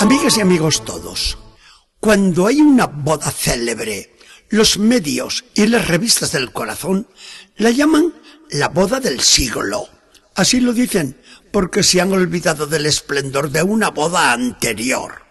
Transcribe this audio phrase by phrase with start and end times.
[0.00, 1.38] Amigas y amigos todos,
[2.00, 4.16] cuando hay una boda célebre,
[4.50, 7.08] los medios y las revistas del corazón
[7.56, 8.14] la llaman
[8.50, 9.88] la boda del siglo.
[10.34, 11.20] Así lo dicen
[11.52, 15.22] porque se han olvidado del esplendor de una boda anterior.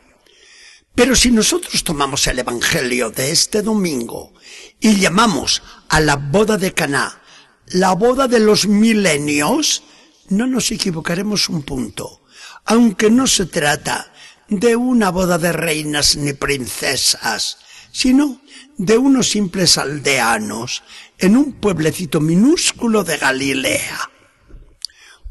[0.96, 4.34] Pero si nosotros tomamos el Evangelio de este domingo
[4.80, 7.24] y llamamos a la boda de Caná
[7.68, 9.84] la boda de los milenios,
[10.30, 12.22] no nos equivocaremos un punto,
[12.66, 14.13] aunque no se trata
[14.60, 17.58] de una boda de reinas ni princesas,
[17.92, 18.42] sino
[18.78, 20.84] de unos simples aldeanos
[21.18, 24.12] en un pueblecito minúsculo de Galilea.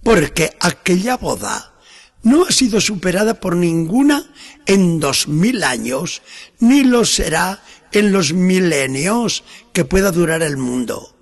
[0.03, 1.75] Porque aquella boda
[2.23, 4.33] no ha sido superada por ninguna
[4.67, 6.23] en dos mil años,
[6.61, 11.17] ni lo será en los milenios que pueda durar el mundo.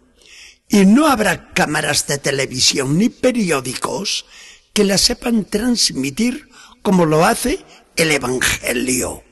[0.68, 4.26] Y no habrá cámaras de televisión ni periódicos
[4.72, 6.48] que la sepan transmitir
[6.82, 7.64] como lo hace
[7.96, 9.22] el Evangelio.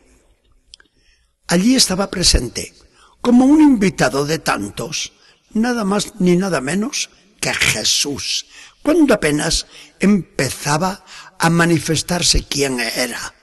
[1.47, 2.75] Allí estaba presente,
[3.21, 5.13] como un invitado de tantos,
[5.53, 8.47] nada más ni nada menos que Jesús,
[8.83, 9.67] cuando apenas
[10.01, 11.05] empezaba
[11.39, 13.35] a manifestarse quién era.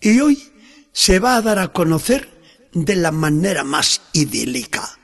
[0.00, 0.52] Y hoy
[0.92, 4.98] se va a dar a conocer de la manera más idílica.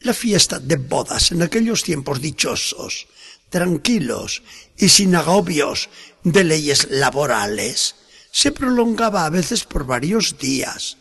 [0.00, 3.06] La fiesta de bodas en aquellos tiempos dichosos,
[3.54, 4.42] tranquilos
[4.76, 5.88] y sin agobios
[6.24, 7.94] de leyes laborales,
[8.32, 10.96] se prolongaba a veces por varios días,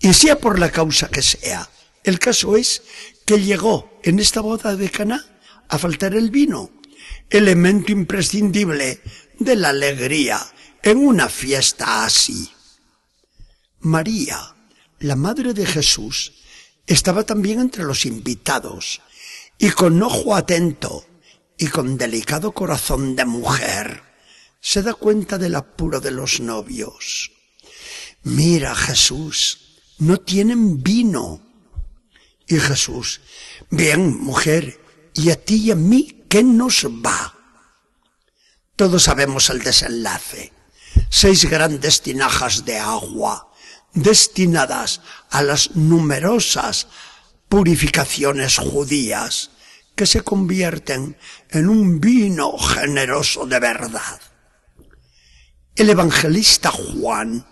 [0.00, 1.68] y sea por la causa que sea.
[2.02, 2.82] El caso es
[3.26, 5.22] que llegó en esta boda de Caná
[5.68, 6.70] a faltar el vino,
[7.28, 9.02] elemento imprescindible
[9.38, 10.40] de la alegría
[10.82, 12.50] en una fiesta así.
[13.80, 14.56] María,
[15.00, 16.32] la madre de Jesús,
[16.86, 19.02] estaba también entre los invitados,
[19.58, 21.04] y con ojo atento
[21.60, 24.02] y con delicado corazón de mujer,
[24.62, 27.32] se da cuenta del apuro de los novios.
[28.22, 31.42] Mira, Jesús, no tienen vino.
[32.46, 33.20] Y Jesús,
[33.68, 34.80] bien, mujer,
[35.12, 37.34] y a ti y a mí, ¿qué nos va?
[38.74, 40.54] Todos sabemos el desenlace.
[41.10, 43.52] Seis grandes tinajas de agua
[43.92, 46.86] destinadas a las numerosas
[47.50, 49.50] purificaciones judías
[50.00, 51.14] que se convierten
[51.50, 54.18] en un vino generoso de verdad.
[55.76, 57.46] El evangelista Juan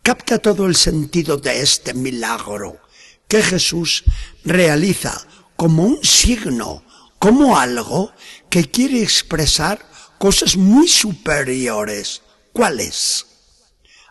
[0.00, 2.80] capta todo el sentido de este milagro
[3.26, 4.04] que Jesús
[4.44, 5.26] realiza
[5.56, 6.84] como un signo,
[7.18, 8.12] como algo
[8.48, 9.84] que quiere expresar
[10.18, 12.22] cosas muy superiores.
[12.52, 13.26] ¿Cuáles?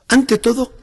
[0.09, 0.73] Ante todo,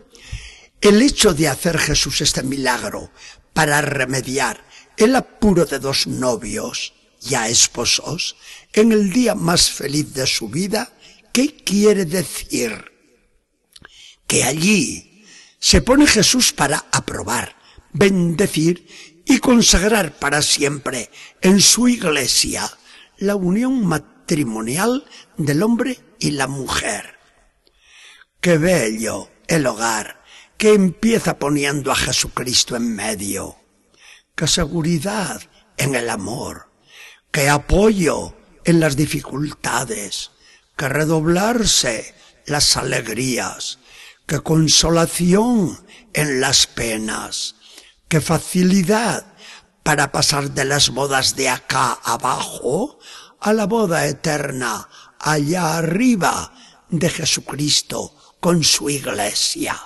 [0.80, 3.10] el hecho de hacer Jesús este milagro
[3.52, 4.64] para remediar
[4.98, 8.36] el apuro de dos novios ya esposos
[8.72, 10.92] en el día más feliz de su vida,
[11.32, 12.92] ¿qué quiere decir?
[14.26, 15.24] Que allí
[15.58, 17.56] se pone Jesús para aprobar,
[17.92, 18.86] bendecir
[19.24, 21.10] y consagrar para siempre
[21.40, 22.70] en su iglesia
[23.18, 25.04] la unión matrimonial
[25.36, 27.18] del hombre y la mujer.
[28.40, 30.22] Qué bello el hogar
[30.56, 33.56] que empieza poniendo a Jesucristo en medio.
[34.38, 35.42] Qué seguridad
[35.76, 36.70] en el amor.
[37.32, 40.30] Qué apoyo en las dificultades.
[40.76, 42.14] Qué redoblarse
[42.46, 43.80] las alegrías.
[44.28, 47.56] Qué consolación en las penas.
[48.06, 49.26] Qué facilidad
[49.82, 53.00] para pasar de las bodas de acá abajo
[53.40, 54.88] a la boda eterna
[55.18, 56.54] allá arriba
[56.88, 59.76] de Jesucristo con su iglesia.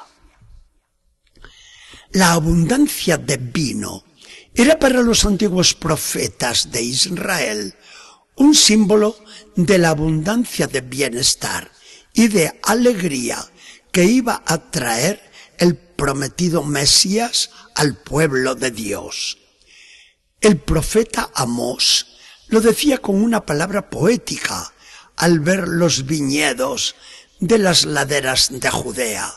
[2.11, 4.12] La abundancia de vino
[4.55, 7.75] era para los antiguos profetas de Israel
[8.37, 9.17] un símbolo
[9.57, 11.71] de la abundancia de bienestar
[12.13, 13.39] y de alegría
[13.91, 15.23] que iba a traer
[15.59, 19.39] el prometido Mesías al pueblo de Dios.
[20.41, 22.07] El profeta Amós
[22.49, 24.73] lo decía con una palabra poética
[25.17, 26.95] al ver los viñedos
[27.39, 29.33] de las laderas de Judea.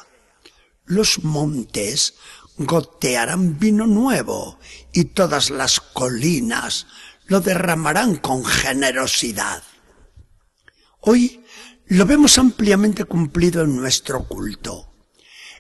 [0.86, 2.16] Los montes
[2.58, 4.60] gotearán vino nuevo
[4.94, 6.88] y todas las colinas
[7.26, 9.64] lo derramarán con generosidad.
[11.02, 11.44] Hoy
[11.88, 14.92] lo vemos ampliamente cumplido en nuestro culto.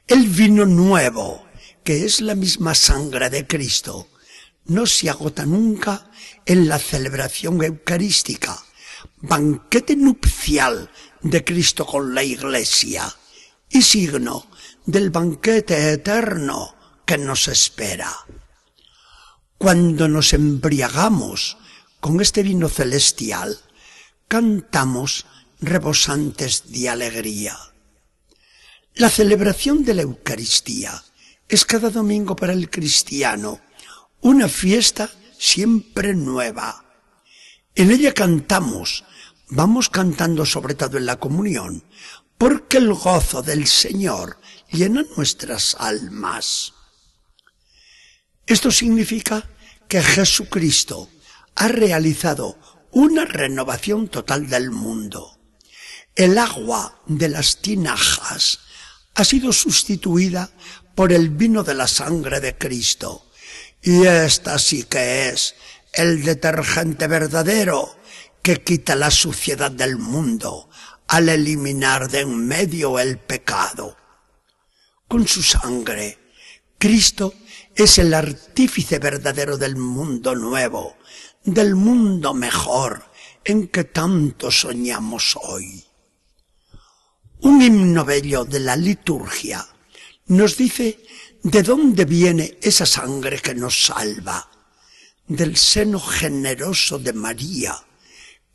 [0.08, 1.46] El vino nuevo,
[1.84, 4.08] que es la misma sangre de Cristo,
[4.66, 6.10] no se agota nunca
[6.46, 8.58] en la celebración eucarística,
[9.18, 10.90] banquete nupcial
[11.22, 13.14] de Cristo con la Iglesia
[13.70, 14.48] y signo
[14.86, 16.76] del banquete eterno
[17.06, 18.12] que nos espera.
[19.58, 21.58] Cuando nos embriagamos
[22.00, 23.58] con este vino celestial,
[24.28, 25.26] cantamos
[25.60, 27.58] rebosantes de alegría.
[28.96, 31.04] La celebración de la Eucaristía
[31.48, 33.60] es cada domingo para el cristiano
[34.22, 36.86] una fiesta siempre nueva.
[37.76, 39.04] En ella cantamos,
[39.50, 41.84] vamos cantando sobre todo en la comunión,
[42.38, 44.40] porque el gozo del Señor
[44.72, 46.75] llena nuestras almas.
[48.48, 49.50] Esto significa
[49.88, 51.10] que Jesucristo
[51.56, 52.60] ha realizado
[52.92, 55.40] una renovación total del mundo.
[56.16, 58.60] El agua de las tinajas
[59.16, 60.50] ha sido sustituida
[60.94, 63.30] por el vino de la sangre de Cristo.
[63.82, 65.56] Y esta sí que es
[65.94, 67.98] el detergente verdadero
[68.42, 70.70] que quita la suciedad del mundo
[71.08, 73.98] al eliminar de en medio el pecado.
[75.08, 76.18] Con su sangre,
[76.86, 77.34] Cristo
[77.74, 80.98] es el artífice verdadero del mundo nuevo,
[81.44, 83.04] del mundo mejor
[83.44, 85.84] en que tanto soñamos hoy.
[87.40, 89.66] Un himno bello de la liturgia
[90.28, 91.00] nos dice
[91.42, 94.48] de dónde viene esa sangre que nos salva,
[95.28, 97.76] del seno generoso de María,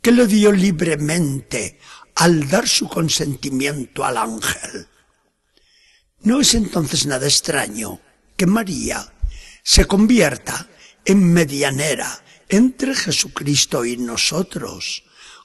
[0.01, 1.79] que lo dio libremente
[2.15, 4.87] al dar su consentimiento al ángel.
[6.21, 7.99] No es entonces nada extraño
[8.41, 9.07] que María
[9.61, 10.67] se convierta
[11.05, 15.03] en medianera entre Jesucristo y nosotros,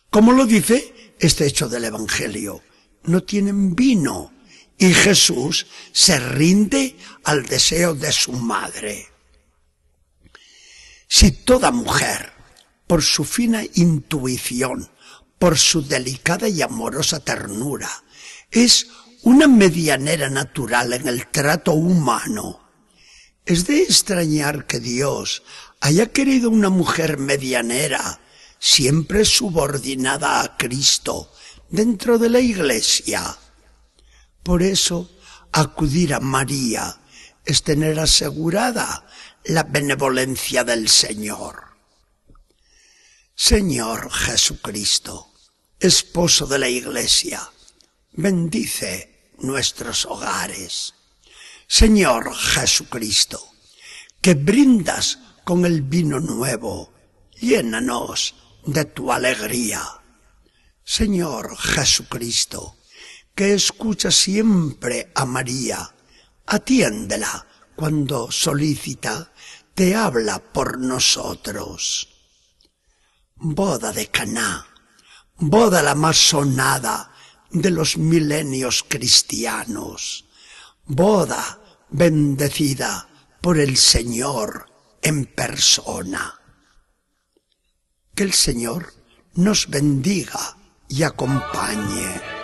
[0.08, 2.62] como lo dice este hecho del Evangelio.
[3.02, 4.32] No tienen vino
[4.78, 9.08] y Jesús se rinde al deseo de su madre.
[11.06, 12.32] Si toda mujer,
[12.86, 14.90] por su fina intuición,
[15.38, 17.90] por su delicada y amorosa ternura,
[18.50, 18.86] es
[19.20, 22.65] una medianera natural en el trato humano,
[23.46, 25.44] es de extrañar que Dios
[25.80, 28.20] haya querido una mujer medianera,
[28.58, 31.32] siempre subordinada a Cristo,
[31.70, 33.38] dentro de la iglesia.
[34.42, 35.10] Por eso,
[35.52, 36.98] acudir a María
[37.44, 39.06] es tener asegurada
[39.44, 41.66] la benevolencia del Señor.
[43.36, 45.32] Señor Jesucristo,
[45.78, 47.48] esposo de la iglesia,
[48.12, 50.95] bendice nuestros hogares.
[51.68, 53.40] Señor Jesucristo,
[54.20, 56.92] que brindas con el vino nuevo,
[57.40, 59.82] llénanos de tu alegría.
[60.84, 62.76] Señor Jesucristo,
[63.34, 65.92] que escucha siempre a María,
[66.46, 69.32] atiéndela cuando solícita
[69.74, 72.08] te habla por nosotros.
[73.34, 74.68] Boda de Caná,
[75.34, 77.12] boda la más sonada
[77.50, 80.25] de los milenios cristianos
[80.86, 81.60] boda
[81.90, 83.08] bendecida
[83.40, 84.66] por el Señor
[85.02, 86.40] en persona.
[88.14, 88.92] Que el Señor
[89.34, 90.56] nos bendiga
[90.88, 92.35] y acompañe.